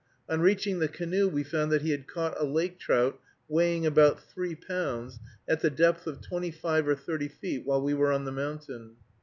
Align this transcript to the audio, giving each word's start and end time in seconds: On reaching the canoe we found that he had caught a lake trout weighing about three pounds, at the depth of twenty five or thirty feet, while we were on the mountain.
On 0.27 0.41
reaching 0.41 0.79
the 0.79 0.87
canoe 0.87 1.27
we 1.29 1.43
found 1.43 1.71
that 1.71 1.83
he 1.83 1.91
had 1.91 2.07
caught 2.07 2.33
a 2.41 2.43
lake 2.43 2.79
trout 2.79 3.19
weighing 3.47 3.85
about 3.85 4.19
three 4.23 4.55
pounds, 4.55 5.19
at 5.47 5.59
the 5.59 5.69
depth 5.69 6.07
of 6.07 6.21
twenty 6.21 6.49
five 6.49 6.87
or 6.87 6.95
thirty 6.95 7.27
feet, 7.27 7.67
while 7.67 7.83
we 7.83 7.93
were 7.93 8.11
on 8.11 8.25
the 8.25 8.31
mountain. 8.31 8.95